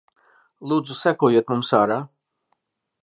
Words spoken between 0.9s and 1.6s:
sekojiet